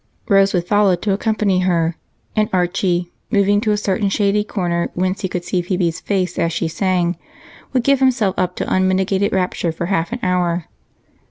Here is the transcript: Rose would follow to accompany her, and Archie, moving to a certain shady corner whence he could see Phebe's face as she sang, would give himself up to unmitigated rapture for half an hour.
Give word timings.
Rose 0.27 0.51
would 0.55 0.67
follow 0.67 0.95
to 0.95 1.13
accompany 1.13 1.59
her, 1.59 1.95
and 2.35 2.49
Archie, 2.51 3.11
moving 3.29 3.61
to 3.61 3.69
a 3.69 3.77
certain 3.77 4.09
shady 4.09 4.43
corner 4.43 4.89
whence 4.95 5.21
he 5.21 5.29
could 5.29 5.43
see 5.45 5.61
Phebe's 5.61 5.99
face 5.99 6.39
as 6.39 6.51
she 6.51 6.67
sang, 6.67 7.17
would 7.71 7.83
give 7.83 7.99
himself 7.99 8.33
up 8.35 8.55
to 8.55 8.73
unmitigated 8.73 9.31
rapture 9.31 9.71
for 9.71 9.85
half 9.85 10.11
an 10.11 10.17
hour. 10.23 10.65